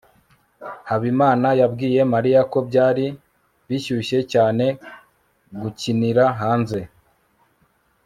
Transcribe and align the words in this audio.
habimana 0.89 1.47
yabwiye 1.59 2.01
mariya 2.13 2.41
ko 2.51 2.57
byari 2.69 3.05
bishyushye 3.67 4.19
cyane 4.33 4.65
gukinira 5.61 6.23
hanze 6.41 6.79